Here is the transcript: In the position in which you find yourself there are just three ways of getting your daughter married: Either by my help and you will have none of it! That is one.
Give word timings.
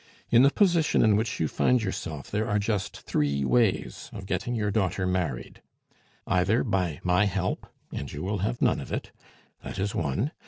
In 0.31 0.41
the 0.41 0.49
position 0.49 1.03
in 1.03 1.15
which 1.15 1.39
you 1.39 1.47
find 1.47 1.83
yourself 1.83 2.31
there 2.31 2.49
are 2.49 2.57
just 2.57 3.01
three 3.01 3.45
ways 3.45 4.09
of 4.11 4.25
getting 4.25 4.55
your 4.55 4.71
daughter 4.71 5.05
married: 5.05 5.61
Either 6.25 6.63
by 6.63 6.99
my 7.03 7.25
help 7.25 7.67
and 7.93 8.11
you 8.11 8.23
will 8.23 8.39
have 8.39 8.63
none 8.63 8.79
of 8.79 8.91
it! 8.91 9.11
That 9.63 9.77
is 9.77 9.93
one. 9.93 10.31